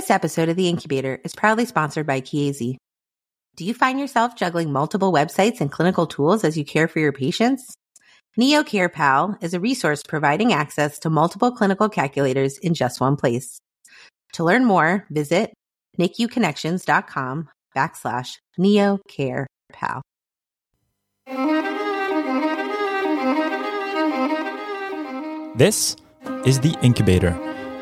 [0.00, 2.76] This episode of The Incubator is proudly sponsored by Chiesi.
[3.54, 7.12] Do you find yourself juggling multiple websites and clinical tools as you care for your
[7.12, 7.74] patients?
[8.34, 8.90] Neo Care
[9.42, 13.58] is a resource providing access to multiple clinical calculators in just one place.
[14.32, 15.52] To learn more, visit
[15.98, 19.46] NICUconnections.com backslash Neo Care
[25.56, 25.94] This
[26.46, 27.38] is The Incubator,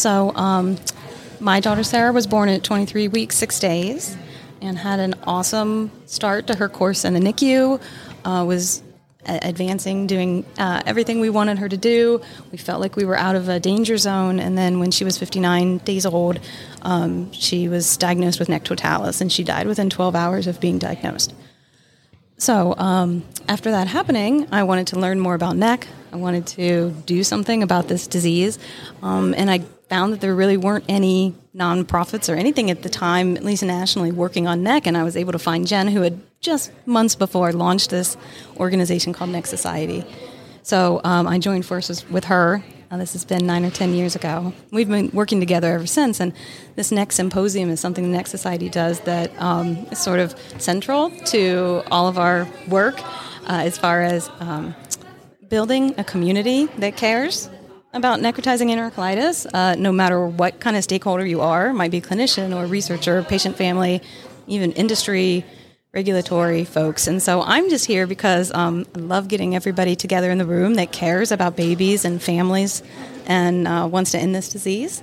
[0.00, 0.78] So, um,
[1.40, 4.16] my daughter Sarah was born at 23 weeks, six days,
[4.62, 7.78] and had an awesome start to her course in the NICU.
[8.24, 8.82] Uh, was
[9.26, 12.22] advancing, doing uh, everything we wanted her to do.
[12.50, 14.40] We felt like we were out of a danger zone.
[14.40, 16.40] And then when she was 59 days old,
[16.80, 20.78] um, she was diagnosed with NEC totalis, and she died within 12 hours of being
[20.78, 21.34] diagnosed.
[22.38, 25.86] So um, after that happening, I wanted to learn more about NEC.
[26.10, 28.58] I wanted to do something about this disease,
[29.02, 29.60] um, and I
[29.90, 34.12] found that there really weren't any nonprofits or anything at the time, at least nationally,
[34.12, 34.86] working on NEC.
[34.86, 38.16] And I was able to find Jen, who had just months before launched this
[38.56, 40.04] organization called NEC Society.
[40.62, 42.62] So um, I joined forces with her.
[42.92, 44.52] This has been nine or ten years ago.
[44.72, 46.32] We've been working together ever since, and
[46.74, 51.10] this NEC Symposium is something the NEC Society does that um, is sort of central
[51.26, 53.00] to all of our work
[53.48, 54.74] uh, as far as um,
[55.48, 57.48] building a community that cares
[57.92, 62.54] about necrotizing enterocolitis, uh, no matter what kind of stakeholder you are, might be clinician
[62.54, 64.00] or researcher, patient family,
[64.46, 65.44] even industry,
[65.92, 67.08] regulatory folks.
[67.08, 70.74] And so I'm just here because um, I love getting everybody together in the room
[70.74, 72.82] that cares about babies and families
[73.26, 75.02] and uh, wants to end this disease.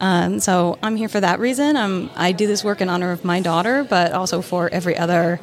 [0.00, 1.76] Um, so I'm here for that reason.
[1.76, 5.40] Um, I do this work in honor of my daughter, but also for every other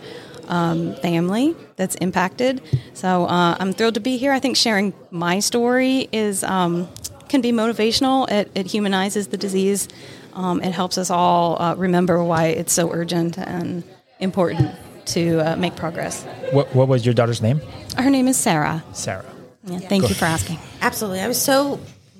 [0.51, 2.61] um, family that's impacted.
[2.93, 4.31] So uh, I'm thrilled to be here.
[4.31, 6.87] I think sharing my story is um,
[7.29, 8.29] can be motivational.
[8.29, 9.87] It, it humanizes the disease.
[10.33, 13.83] Um, it helps us all uh, remember why it's so urgent and
[14.19, 14.75] important
[15.05, 16.23] to uh, make progress.
[16.51, 17.59] What, what was your daughter's name?
[17.97, 18.83] Her name is Sarah.
[18.93, 19.25] Sarah.
[19.65, 20.57] Yeah, thank you for asking.
[20.81, 21.21] Absolutely.
[21.21, 21.79] I was so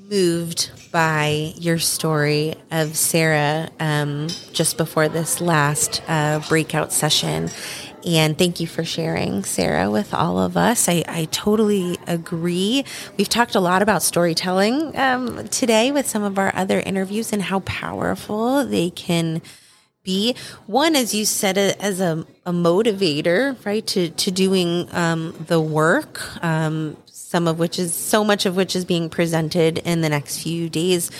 [0.09, 7.49] moved by your story of Sarah um, just before this last uh, breakout session.
[8.05, 10.89] And thank you for sharing, Sarah, with all of us.
[10.89, 12.83] I, I totally agree.
[13.17, 17.43] We've talked a lot about storytelling um, today with some of our other interviews and
[17.43, 19.41] how powerful they can
[20.03, 20.35] be.
[20.65, 26.43] One, as you said, as a, a motivator, right, to, to doing um, the work,
[26.43, 30.41] um, some of which is so much of which is being presented in the next
[30.41, 31.11] few days,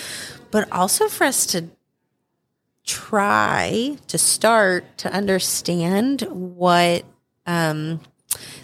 [0.49, 1.65] but also for us to
[2.85, 7.03] try to start to understand what
[7.45, 7.99] um,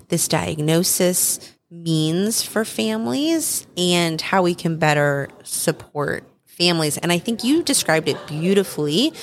[0.10, 6.98] this diagnosis means for families and how we can better support families.
[6.98, 9.14] And I think you described it beautifully,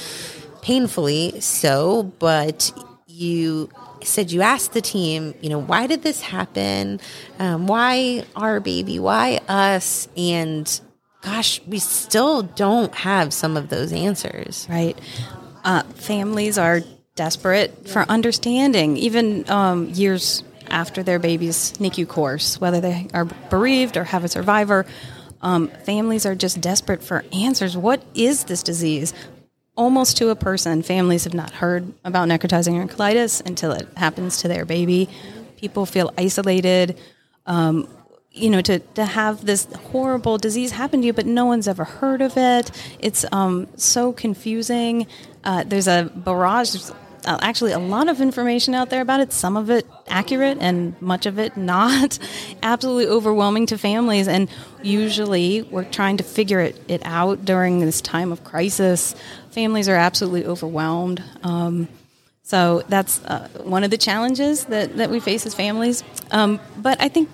[0.62, 2.71] painfully so, but
[3.06, 3.71] you
[4.03, 7.00] said you asked the team, you know, why did this happen?
[7.38, 8.99] Um, why our baby?
[8.99, 10.09] Why us?
[10.16, 10.81] And
[11.24, 14.66] gosh, we still don't have some of those answers.
[14.70, 14.98] Right.
[15.64, 16.82] Uh, families are
[17.16, 23.97] desperate for understanding, even um, years after their baby's NICU course, whether they are bereaved
[23.97, 24.84] or have a survivor.
[25.41, 27.77] Um, families are just desperate for answers.
[27.77, 29.15] What is this disease?
[29.77, 34.48] Almost to a person, families have not heard about necrotizing enterocolitis until it happens to
[34.48, 35.09] their baby.
[35.56, 36.98] People feel isolated.
[37.47, 37.88] Um,
[38.34, 41.84] you know, to, to have this horrible disease happen to you, but no one's ever
[41.84, 42.71] heard of it.
[42.98, 45.07] It's um, so confusing.
[45.45, 46.91] Uh, there's a barrage,
[47.27, 51.01] uh, actually a lot of information out there about it, some of it accurate and
[51.01, 52.19] much of it not.
[52.63, 54.27] Absolutely overwhelming to families.
[54.27, 54.48] And
[54.83, 59.15] usually we're trying to figure it, it out during this time of crisis.
[59.53, 61.22] Families are absolutely overwhelmed.
[61.45, 61.89] Um,
[62.42, 66.04] So that's uh, one of the challenges that, that we face as families.
[66.30, 67.28] Um, but I think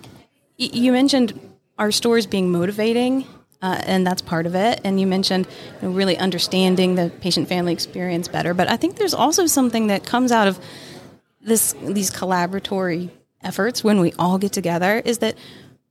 [0.60, 1.38] you mentioned
[1.78, 3.26] our stories being motivating,
[3.62, 4.80] uh, and that's part of it.
[4.84, 5.46] And you mentioned
[5.80, 8.54] you know, really understanding the patient family experience better.
[8.54, 10.58] But I think there's also something that comes out of
[11.40, 13.10] this these collaboratory
[13.42, 15.36] efforts when we all get together is that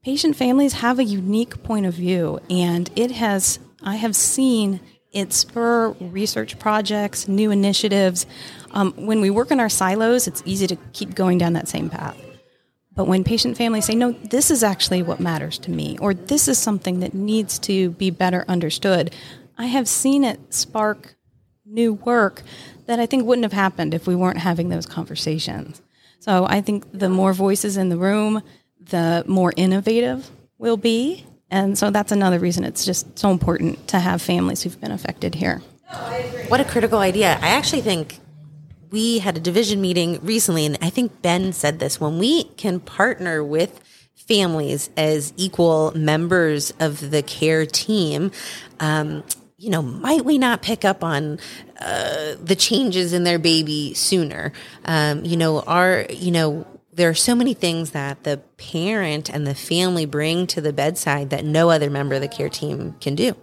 [0.04, 4.80] patient families have a unique point of view, and it has I have seen
[5.12, 8.26] it spur research projects, new initiatives.
[8.70, 11.90] Um, when we work in our silos, it's easy to keep going down that same
[11.90, 12.29] path.
[12.94, 16.48] But when patient families say, no, this is actually what matters to me, or this
[16.48, 19.14] is something that needs to be better understood,
[19.56, 21.14] I have seen it spark
[21.64, 22.42] new work
[22.86, 25.80] that I think wouldn't have happened if we weren't having those conversations.
[26.18, 28.42] So I think the more voices in the room,
[28.80, 31.24] the more innovative we'll be.
[31.50, 35.34] And so that's another reason it's just so important to have families who've been affected
[35.34, 35.62] here.
[36.48, 37.38] What a critical idea.
[37.40, 38.18] I actually think
[38.90, 42.80] we had a division meeting recently, and I think Ben said this when we can
[42.80, 43.80] partner with
[44.14, 48.30] families as equal members of the care team.
[48.78, 49.24] Um,
[49.56, 51.38] you know, might we not pick up on
[51.80, 54.52] uh, the changes in their baby sooner?
[54.84, 59.46] Um, you know, our, you know, there are so many things that the parent and
[59.46, 63.14] the family bring to the bedside that no other member of the care team can
[63.14, 63.36] do.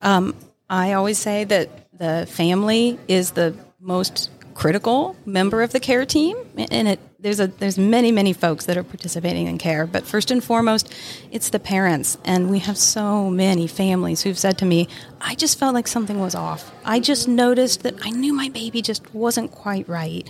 [0.00, 0.34] Um,
[0.70, 6.36] I always say that the family is the most critical member of the care team,
[6.56, 10.32] and it there's a there's many many folks that are participating in care, but first
[10.32, 10.92] and foremost,
[11.30, 14.88] it's the parents, and we have so many families who've said to me,
[15.20, 16.72] "I just felt like something was off.
[16.84, 20.28] I just noticed that I knew my baby just wasn't quite right."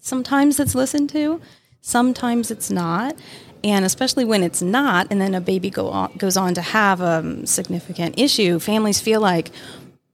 [0.00, 1.40] Sometimes it's listened to,
[1.82, 3.14] sometimes it's not.
[3.64, 7.00] And especially when it's not, and then a baby go on, goes on to have
[7.00, 9.50] a significant issue, families feel like,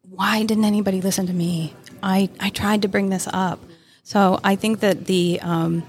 [0.09, 1.75] why didn't anybody listen to me?
[2.03, 3.61] I, I tried to bring this up.
[4.03, 5.85] So I think that the um,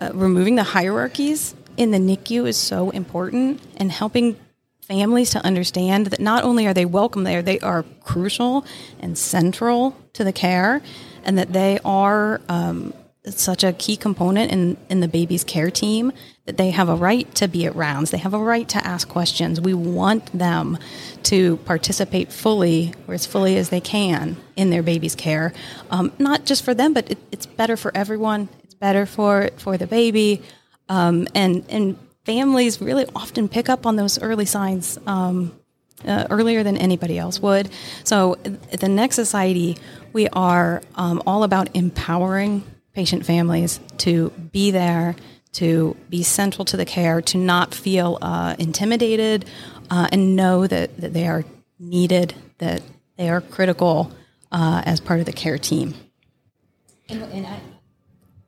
[0.00, 4.36] uh, removing the hierarchies in the NICU is so important and helping
[4.82, 8.64] families to understand that not only are they welcome there, they are crucial
[8.98, 10.82] and central to the care,
[11.24, 12.92] and that they are um,
[13.26, 16.12] such a key component in, in the baby's care team
[16.46, 18.10] that they have a right to be at rounds.
[18.10, 19.60] They have a right to ask questions.
[19.60, 20.78] We want them
[21.24, 25.52] to participate fully, or as fully as they can, in their baby's care.
[25.90, 28.48] Um, not just for them, but it, it's better for everyone.
[28.64, 30.42] It's better for, for the baby.
[30.88, 35.52] Um, and, and families really often pick up on those early signs um,
[36.06, 37.68] uh, earlier than anybody else would.
[38.04, 39.76] So at the NEC Society,
[40.14, 42.64] we are um, all about empowering
[42.94, 45.14] patient families to be there,
[45.52, 49.44] to be central to the care, to not feel uh, intimidated,
[49.90, 51.44] uh, and know that, that they are
[51.78, 52.82] needed, that
[53.16, 54.12] they are critical
[54.52, 55.94] uh, as part of the care team.
[57.08, 57.60] And, and I,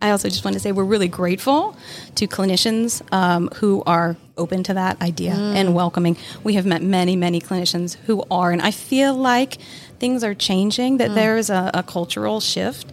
[0.00, 1.76] I, also just want to say we're really grateful
[2.14, 5.54] to clinicians um, who are open to that idea mm.
[5.54, 6.16] and welcoming.
[6.44, 9.58] We have met many, many clinicians who are, and I feel like
[9.98, 11.14] things are changing, that mm.
[11.14, 12.92] there is a, a cultural shift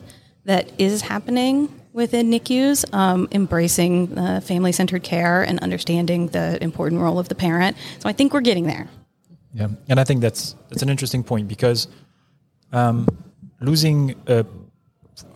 [0.49, 7.01] that is happening within NICUs, um, embracing uh, family centered care and understanding the important
[7.01, 7.77] role of the parent.
[7.99, 8.87] So I think we're getting there.
[9.53, 11.87] Yeah, and I think that's that's an interesting point because
[12.73, 13.07] um,
[13.61, 14.43] losing a,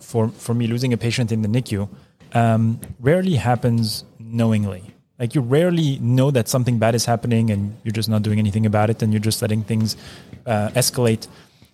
[0.00, 1.88] for for me losing a patient in the NICU
[2.32, 4.82] um, rarely happens knowingly.
[5.20, 8.66] Like you rarely know that something bad is happening and you're just not doing anything
[8.66, 9.96] about it and you're just letting things
[10.44, 11.28] uh, escalate.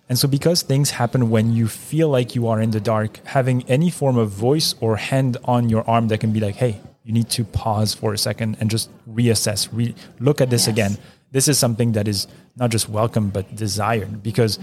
[0.09, 3.63] And so, because things happen when you feel like you are in the dark, having
[3.69, 7.13] any form of voice or hand on your arm that can be like, hey, you
[7.13, 10.73] need to pause for a second and just reassess, re- look at this yes.
[10.73, 10.97] again.
[11.31, 12.27] This is something that is
[12.57, 14.21] not just welcome, but desired.
[14.21, 14.59] Because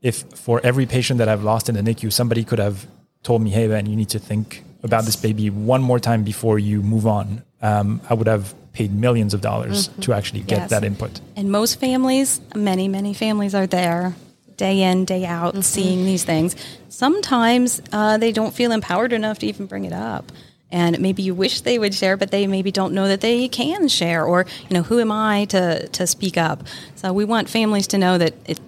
[0.00, 2.86] if for every patient that I've lost in the NICU, somebody could have
[3.22, 6.58] told me, hey, man, you need to think about this baby one more time before
[6.58, 10.00] you move on, um, I would have paid millions of dollars mm-hmm.
[10.02, 10.70] to actually get yes.
[10.70, 11.20] that input.
[11.36, 14.14] And most families, many, many families are there
[14.56, 15.62] day in, day out, mm-hmm.
[15.62, 16.56] seeing these things.
[16.88, 20.30] Sometimes uh, they don't feel empowered enough to even bring it up.
[20.70, 23.86] And maybe you wish they would share, but they maybe don't know that they can
[23.86, 26.64] share, or you know, who am I to to speak up?
[26.96, 28.60] So we want families to know that it,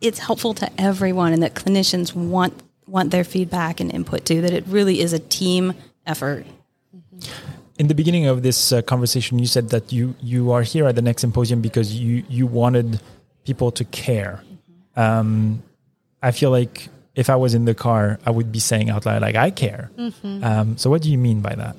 [0.00, 2.54] it's helpful to everyone, and that clinicians want
[2.86, 4.42] want their feedback and input too.
[4.42, 5.74] That it really is a team
[6.06, 6.46] effort.
[7.80, 10.94] In the beginning of this uh, conversation, you said that you you are here at
[10.94, 13.00] the NEC Symposium because you you wanted
[13.44, 14.44] people to care
[14.96, 15.62] um,
[16.22, 19.22] I feel like if I was in the car, I would be saying out loud,
[19.22, 19.90] like, I care.
[19.96, 20.44] Mm-hmm.
[20.44, 21.76] Um, so, what do you mean by that?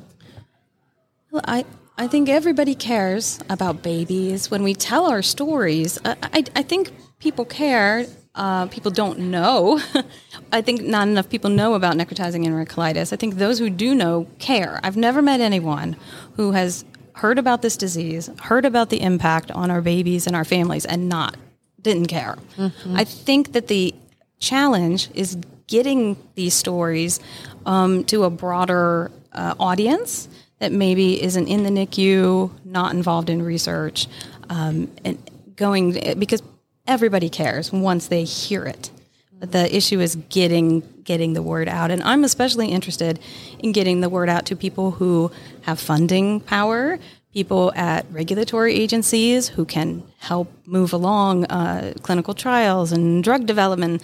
[1.32, 1.66] Well, I,
[1.98, 4.52] I think everybody cares about babies.
[4.52, 9.80] When we tell our stories, I, I, I think people care uh, people don't know.
[10.54, 13.12] I think not enough people know about necrotizing enterocolitis.
[13.12, 14.80] I think those who do know care.
[14.84, 15.98] I've never met anyone
[16.36, 20.46] who has heard about this disease, heard about the impact on our babies and our
[20.46, 21.36] families, and not
[21.82, 22.38] didn't care.
[22.58, 22.96] Mm-hmm.
[22.96, 23.94] I think that the
[24.40, 27.20] challenge is getting these stories
[27.66, 30.28] um, to a broader uh, audience
[30.60, 34.08] that maybe isn't in the NICU, not involved in research,
[34.50, 35.18] um, and
[35.56, 36.44] going because
[36.86, 38.92] everybody cares once they hear it.
[39.40, 43.20] But the issue is getting getting the word out, and I'm especially interested
[43.58, 47.00] in getting the word out to people who have funding power,
[47.34, 54.04] people at regulatory agencies who can help move along uh, clinical trials and drug development.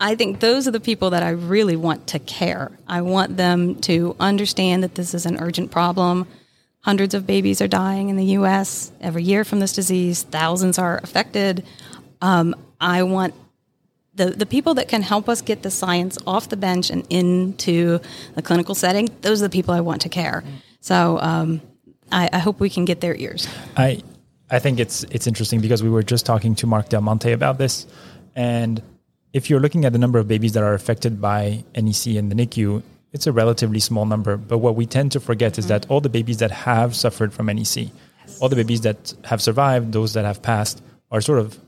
[0.00, 2.70] I think those are the people that I really want to care.
[2.86, 6.26] I want them to understand that this is an urgent problem.
[6.82, 10.98] Hundreds of babies are dying in the US every year from this disease, thousands are
[11.02, 11.64] affected.
[12.20, 13.34] Um, I want
[14.14, 18.00] the, the people that can help us get the science off the bench and into
[18.34, 20.44] the clinical setting, those are the people I want to care.
[20.80, 21.62] So um,
[22.10, 23.48] I, I, hope we can get their ears.
[23.76, 24.02] I
[24.50, 27.58] I think it's it's interesting because we were just talking to Mark Del Monte about
[27.58, 27.86] this,
[28.34, 28.82] and
[29.32, 32.34] if you're looking at the number of babies that are affected by NEC in the
[32.34, 34.36] NICU, it's a relatively small number.
[34.36, 35.74] But what we tend to forget is mm-hmm.
[35.74, 38.40] that all the babies that have suffered from NEC, yes.
[38.40, 41.58] all the babies that have survived, those that have passed, are sort of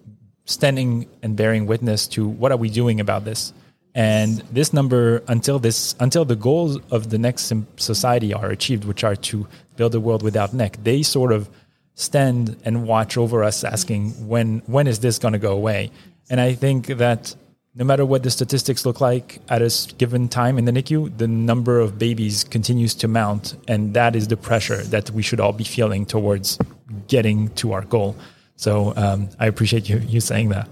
[0.44, 3.52] standing and bearing witness to what are we doing about this.
[3.94, 7.38] And this number, until this, until the goals of the NEC
[7.76, 11.48] Society are achieved, which are to build a world without NEC, they sort of
[11.94, 15.90] stand and watch over us, asking when when is this going to go away?
[16.28, 17.34] And I think that
[17.74, 21.28] no matter what the statistics look like at a given time in the NICU, the
[21.28, 23.54] number of babies continues to mount.
[23.68, 26.58] And that is the pressure that we should all be feeling towards
[27.06, 28.16] getting to our goal.
[28.56, 30.68] So um, I appreciate you, you saying that.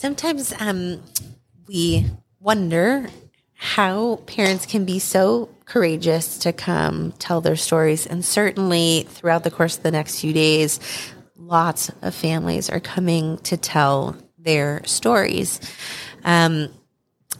[0.00, 1.02] Sometimes um,
[1.68, 2.06] we
[2.38, 3.06] wonder
[3.52, 8.06] how parents can be so courageous to come tell their stories.
[8.06, 10.80] And certainly throughout the course of the next few days,
[11.36, 15.60] lots of families are coming to tell their stories.
[16.24, 16.70] Um,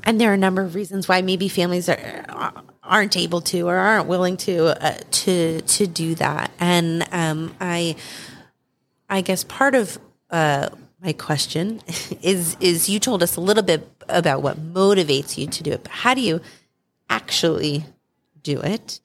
[0.05, 2.53] and there are a number of reasons why maybe families are
[2.83, 6.51] aren't able to or aren't willing to uh, to to do that.
[6.61, 7.97] And um, I
[9.09, 9.99] I guess part of
[10.29, 10.69] uh,
[11.03, 11.81] my question
[12.23, 15.83] is is you told us a little bit about what motivates you to do it,
[15.83, 16.41] but how do you
[17.09, 17.85] actually
[18.43, 19.01] do it?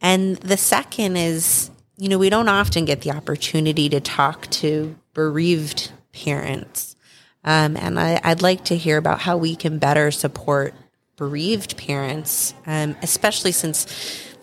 [0.00, 4.96] And the second is, you know, we don't often get the opportunity to talk to
[5.12, 6.96] bereaved parents
[7.44, 10.74] um, and I, would like to hear about how we can better support
[11.16, 13.86] bereaved parents, um, especially since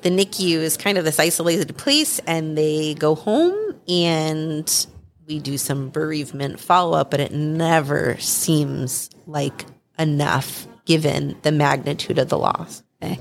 [0.01, 4.87] the NICU is kind of this isolated place and they go home and
[5.27, 9.65] we do some bereavement follow up, but it never seems like
[9.97, 12.83] enough given the magnitude of the loss.
[13.01, 13.19] Okay.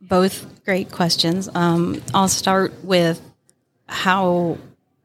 [0.00, 1.48] Both great questions.
[1.54, 3.20] Um, I'll start with
[3.86, 4.58] how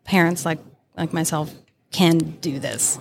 [0.04, 0.60] parents like
[0.96, 1.54] like myself
[1.92, 2.98] can do this.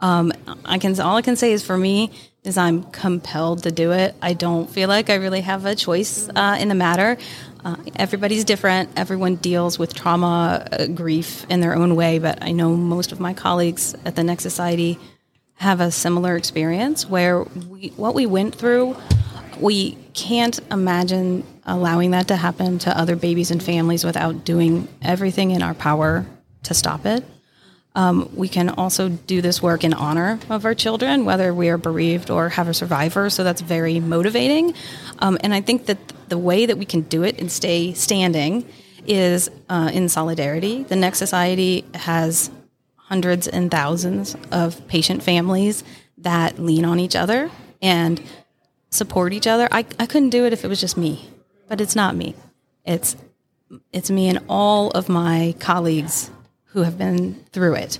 [0.00, 0.32] Um,
[0.64, 2.10] I can all I can say is for me
[2.44, 4.14] is I'm compelled to do it.
[4.22, 7.18] I don't feel like I really have a choice uh, in the matter.
[7.64, 8.90] Uh, everybody's different.
[8.96, 12.18] Everyone deals with trauma, uh, grief in their own way.
[12.18, 14.98] But I know most of my colleagues at the NEC Society
[15.54, 18.96] have a similar experience where we, what we went through,
[19.60, 25.50] we can't imagine allowing that to happen to other babies and families without doing everything
[25.50, 26.24] in our power
[26.62, 27.24] to stop it.
[27.98, 31.76] Um, we can also do this work in honor of our children, whether we are
[31.76, 33.28] bereaved or have a survivor.
[33.28, 34.74] So that's very motivating.
[35.18, 38.64] Um, and I think that the way that we can do it and stay standing
[39.04, 40.84] is uh, in solidarity.
[40.84, 42.52] The NEC Society has
[42.94, 45.82] hundreds and thousands of patient families
[46.18, 47.50] that lean on each other
[47.82, 48.22] and
[48.90, 49.66] support each other.
[49.72, 51.28] I, I couldn't do it if it was just me,
[51.66, 52.36] but it's not me.
[52.84, 53.16] It's
[53.92, 56.30] it's me and all of my colleagues
[56.78, 57.98] who have been through it.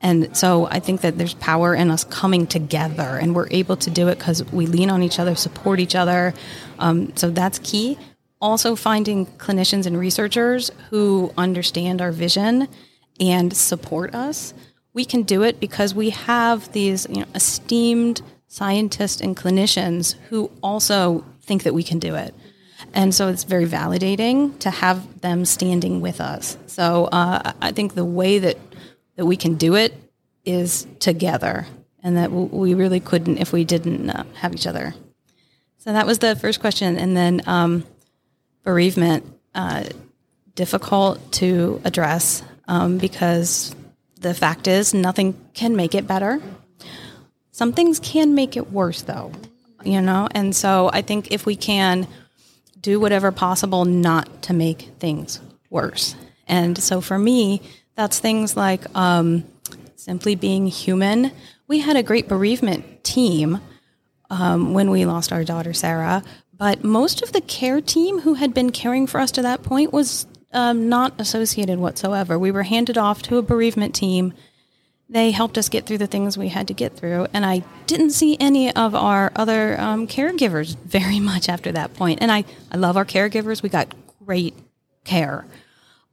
[0.00, 3.90] And so I think that there's power in us coming together, and we're able to
[3.90, 6.32] do it because we lean on each other, support each other.
[6.78, 7.98] Um, so that's key.
[8.40, 12.68] Also, finding clinicians and researchers who understand our vision
[13.18, 14.54] and support us.
[14.94, 20.50] We can do it because we have these you know, esteemed scientists and clinicians who
[20.62, 22.32] also think that we can do it.
[22.92, 26.56] And so it's very validating to have them standing with us.
[26.66, 28.56] So uh, I think the way that,
[29.16, 29.94] that we can do it
[30.44, 31.66] is together,
[32.02, 34.94] and that we really couldn't if we didn't uh, have each other.
[35.78, 36.96] So that was the first question.
[36.96, 37.84] And then um,
[38.64, 39.84] bereavement, uh,
[40.54, 43.74] difficult to address um, because
[44.20, 46.40] the fact is, nothing can make it better.
[47.50, 49.32] Some things can make it worse, though,
[49.84, 50.28] you know?
[50.30, 52.06] And so I think if we can
[52.80, 56.14] do whatever possible not to make things worse.
[56.46, 57.62] And so for me,
[57.94, 59.44] that's things like um,
[59.96, 61.32] simply being human.
[61.68, 63.60] We had a great bereavement team
[64.30, 66.22] um, when we lost our daughter, Sarah,
[66.56, 69.92] but most of the care team who had been caring for us to that point
[69.92, 72.38] was um, not associated whatsoever.
[72.38, 74.34] We were handed off to a bereavement team.
[75.10, 78.10] They helped us get through the things we had to get through, and I didn't
[78.10, 82.20] see any of our other um, caregivers very much after that point.
[82.22, 83.60] And I, I love our caregivers.
[83.60, 83.92] We got
[84.24, 84.54] great
[85.04, 85.44] care,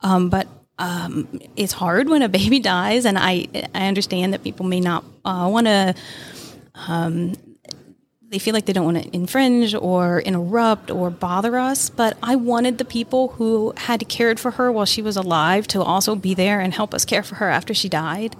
[0.01, 0.47] um, but
[0.79, 5.05] um, it's hard when a baby dies, and I I understand that people may not
[5.23, 5.93] uh, want to
[6.73, 7.33] um,
[8.29, 11.89] they feel like they don't want to infringe or interrupt or bother us.
[11.89, 15.81] But I wanted the people who had cared for her while she was alive to
[15.81, 18.35] also be there and help us care for her after she died.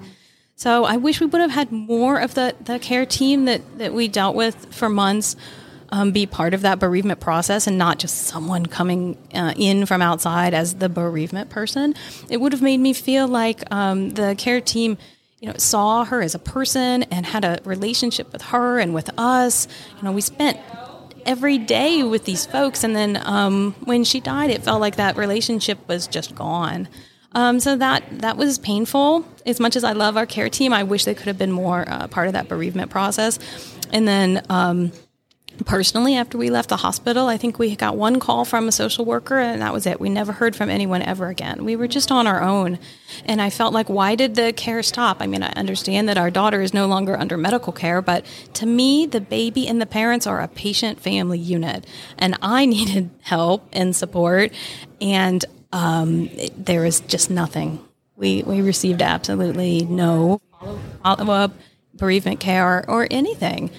[0.58, 3.94] So I wish we would have had more of the, the care team that, that
[3.94, 5.36] we dealt with for months
[5.90, 10.02] um, be part of that bereavement process and not just someone coming uh, in from
[10.02, 11.94] outside as the bereavement person.
[12.28, 14.98] It would have made me feel like um, the care team
[15.40, 19.12] you know, saw her as a person and had a relationship with her and with
[19.16, 19.68] us.
[19.98, 20.58] You know, we spent
[21.24, 25.18] every day with these folks, and then um, when she died, it felt like that
[25.18, 26.88] relationship was just gone.
[27.38, 29.24] Um, so that that was painful.
[29.46, 31.86] As much as I love our care team, I wish they could have been more
[31.88, 33.38] uh, part of that bereavement process.
[33.94, 34.92] And then um,
[35.66, 39.06] personally after we left the hospital i think we got one call from a social
[39.06, 40.00] worker and that was it.
[40.00, 41.66] We never heard from anyone ever again.
[41.66, 42.78] We were just on our own.
[43.26, 45.18] And i felt like why did the care stop?
[45.20, 48.66] I mean i understand that our daughter is no longer under medical care but to
[48.68, 51.88] me the baby and the parents are a patient family unit.
[52.20, 54.52] And i needed help and support.
[55.02, 56.30] And um,
[56.68, 57.80] was just nothing
[58.16, 60.42] we, we received absolutely no
[61.04, 61.52] follow-up
[61.94, 63.70] bereavement care or anything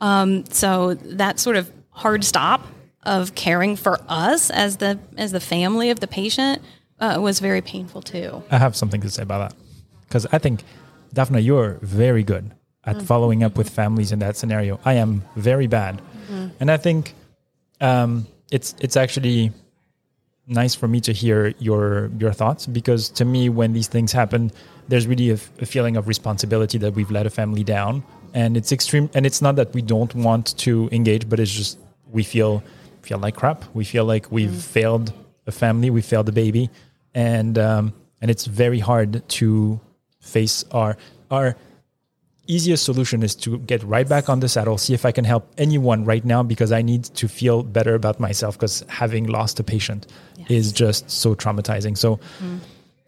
[0.00, 2.66] um, so that sort of hard stop
[3.02, 6.62] of caring for us as the as the family of the patient
[7.00, 8.42] uh, was very painful too.
[8.50, 9.58] I have something to say about that
[10.02, 10.62] because I think
[11.14, 12.52] Daphna, you're very good
[12.84, 13.06] at mm-hmm.
[13.06, 14.78] following up with families in that scenario.
[14.84, 16.48] I am very bad, mm-hmm.
[16.60, 17.14] and I think
[17.80, 19.52] um, it's it's actually
[20.48, 24.50] nice for me to hear your your thoughts because to me, when these things happen,
[24.88, 28.02] there's really a, a feeling of responsibility that we've let a family down
[28.34, 31.78] and it's extreme and it's not that we don't want to engage but it's just
[32.10, 32.62] we feel
[33.02, 34.60] feel like crap we feel like we've mm.
[34.60, 35.12] failed
[35.46, 36.70] a family we failed a baby
[37.14, 39.80] and um, and it's very hard to
[40.20, 40.96] face our
[41.30, 41.56] our
[42.46, 45.50] easiest solution is to get right back on the saddle see if i can help
[45.58, 49.64] anyone right now because i need to feel better about myself because having lost a
[49.64, 50.06] patient.
[50.48, 52.58] Is just so traumatizing so mm.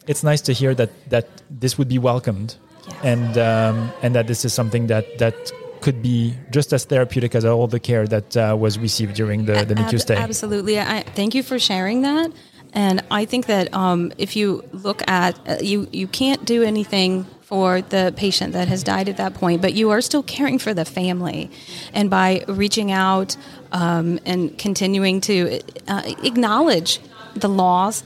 [0.06, 2.56] it's nice to hear that that this would be welcomed
[3.02, 7.44] and um, and that this is something that that could be just as therapeutic as
[7.44, 10.16] all the care that uh, was received during the, the NICU stay.
[10.16, 10.78] Absolutely.
[10.78, 12.30] I, thank you for sharing that.
[12.72, 17.24] And I think that um, if you look at uh, you, you can't do anything
[17.42, 20.72] for the patient that has died at that point, but you are still caring for
[20.72, 21.50] the family.
[21.92, 23.36] And by reaching out
[23.72, 27.00] um, and continuing to uh, acknowledge
[27.34, 28.04] the laws,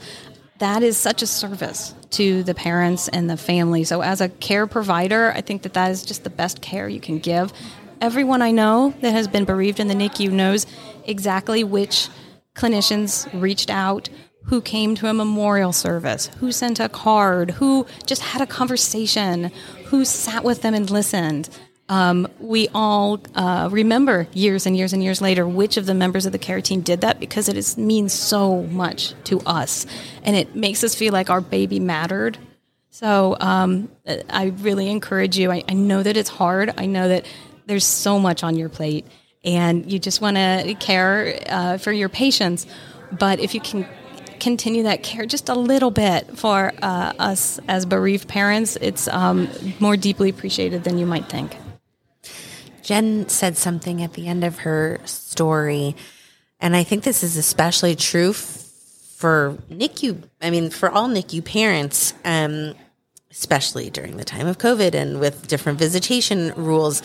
[0.59, 3.83] that is such a service to the parents and the family.
[3.83, 7.01] So, as a care provider, I think that that is just the best care you
[7.01, 7.51] can give.
[8.01, 10.65] Everyone I know that has been bereaved in the NICU knows
[11.05, 12.09] exactly which
[12.55, 14.09] clinicians reached out,
[14.45, 19.51] who came to a memorial service, who sent a card, who just had a conversation,
[19.85, 21.49] who sat with them and listened
[21.87, 26.25] um, we all uh, remember years and years and years later which of the members
[26.25, 29.85] of the care team did that because it is, means so much to us
[30.23, 32.39] and it makes us feel like our baby mattered.
[32.89, 33.89] So um,
[34.29, 35.51] I really encourage you.
[35.51, 36.73] I, I, know that it's hard.
[36.77, 37.25] I know that
[37.65, 39.05] there's so much on your plate
[39.43, 42.65] and you just want to care uh, for your patients.
[43.11, 43.85] But if you can
[44.39, 49.49] continue that care just a little bit for uh, us as bereaved parents, it's um,
[49.79, 51.55] more deeply appreciated than you might think.
[52.85, 55.95] Jen said something at the end of her story,
[56.59, 58.35] and I think this is especially true f-
[59.17, 60.21] for NICU.
[60.39, 62.75] I mean, for all NICU parents, um,
[63.31, 67.01] especially during the time of COVID and with different visitation rules.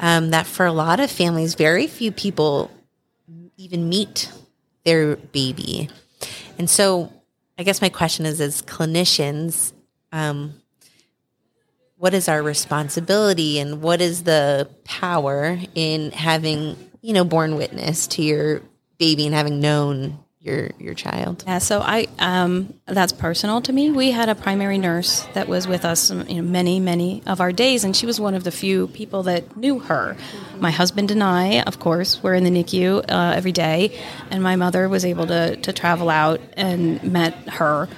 [0.00, 2.72] Um, that for a lot of families, very few people
[3.56, 4.28] even meet
[4.84, 5.88] their baby,
[6.58, 7.12] and so
[7.56, 9.72] I guess my question is, as clinicians,
[10.10, 10.54] um,
[12.02, 18.08] what is our responsibility and what is the power in having you know born witness
[18.08, 18.60] to your
[18.98, 21.44] baby and having known your your child?
[21.46, 23.92] Yeah, so I um, that's personal to me.
[23.92, 27.40] We had a primary nurse that was with us, um, you know, many many of
[27.40, 30.16] our days, and she was one of the few people that knew her.
[30.58, 33.96] My husband and I, of course, were in the NICU uh, every day,
[34.28, 37.88] and my mother was able to to travel out and met her,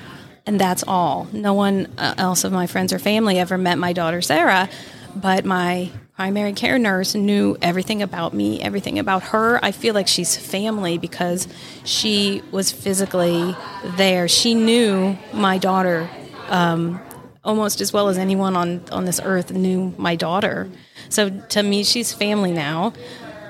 [0.47, 1.27] and that's all.
[1.33, 4.69] No one uh, else of my friends or family ever met my daughter Sarah,
[5.17, 9.59] but my primary care nurse knew everything about me, everything about her.
[9.65, 11.49] I feel like she's family because
[11.85, 13.57] she was physically
[13.97, 14.29] there.
[14.29, 16.09] She knew my daughter
[16.49, 17.01] um,
[17.45, 20.71] almost as well as anyone on, on this earth knew my daughter.
[21.09, 22.93] So to me, she's family now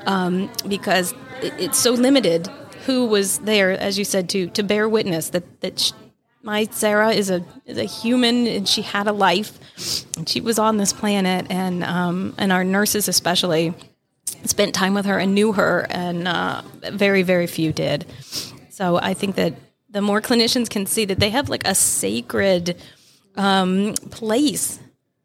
[0.07, 2.49] um, because it, it's so limited
[2.87, 5.93] who was there, as you said, to, to bear witness that, that
[6.45, 9.59] my Sarah is a is a human and she had a life.
[10.17, 13.75] And she was on this planet, and um, and our nurses especially
[14.45, 18.07] spent time with her and knew her, and uh, very very few did.
[18.69, 19.55] So I think that
[19.89, 22.77] the more clinicians can see that they have like a sacred
[23.37, 24.79] um, place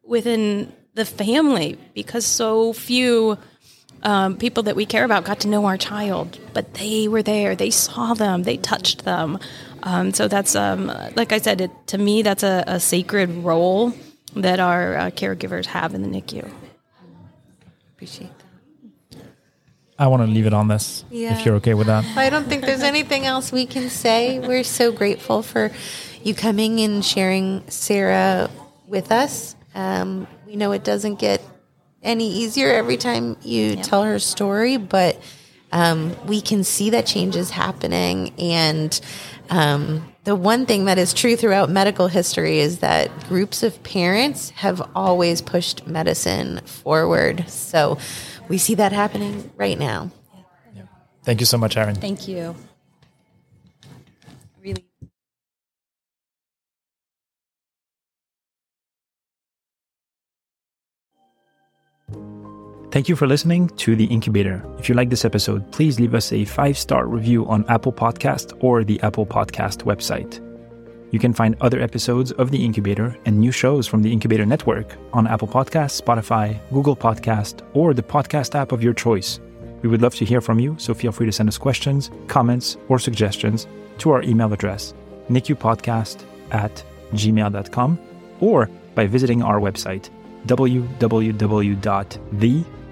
[0.03, 3.37] within the family because so few
[4.03, 7.55] um, people that we care about got to know our child, but they were there.
[7.55, 8.43] They saw them.
[8.43, 9.39] They touched them.
[9.83, 13.93] Um, so that's, um, like I said, it, to me, that's a, a sacred role
[14.35, 16.49] that our uh, caregivers have in the NICU.
[17.95, 19.19] Appreciate that.
[19.97, 21.37] I want to leave it on this Yeah.
[21.37, 22.05] if you're okay with that.
[22.15, 24.39] I don't think there's anything else we can say.
[24.39, 25.71] We're so grateful for
[26.23, 28.49] you coming and sharing Sarah
[28.87, 29.55] with us.
[29.75, 31.41] Um, we know it doesn't get
[32.03, 35.21] any easier every time you tell her story, but
[35.71, 38.33] um, we can see that change is happening.
[38.39, 38.99] And
[39.49, 44.51] um, the one thing that is true throughout medical history is that groups of parents
[44.51, 47.49] have always pushed medicine forward.
[47.49, 47.97] So
[48.47, 50.11] we see that happening right now.
[51.23, 51.95] Thank you so much, Erin.
[51.95, 52.55] Thank you.
[62.91, 64.65] Thank you for listening to The Incubator.
[64.79, 68.57] If you like this episode, please leave us a five star review on Apple Podcast
[68.63, 70.43] or the Apple Podcast website.
[71.11, 74.95] You can find other episodes of The Incubator and new shows from the Incubator Network
[75.13, 79.39] on Apple Podcasts, Spotify, Google Podcast, or the podcast app of your choice.
[79.83, 82.75] We would love to hear from you, so feel free to send us questions, comments,
[82.87, 83.67] or suggestions
[83.99, 84.95] to our email address,
[85.29, 87.99] nicupodcast at gmail.com,
[88.39, 90.09] or by visiting our website,